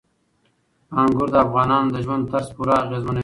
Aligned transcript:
انګور 1.01 1.27
د 1.33 1.35
افغانانو 1.45 1.91
د 1.93 1.95
ژوند 2.05 2.23
طرز 2.31 2.47
پوره 2.55 2.73
اغېزمنوي. 2.83 3.19